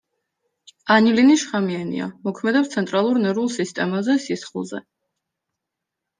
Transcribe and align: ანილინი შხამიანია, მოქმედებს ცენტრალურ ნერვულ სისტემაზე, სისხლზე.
ანილინი 0.95 1.35
შხამიანია, 1.41 2.07
მოქმედებს 2.29 2.73
ცენტრალურ 2.77 3.21
ნერვულ 3.27 3.53
სისტემაზე, 3.59 4.19
სისხლზე. 4.27 4.83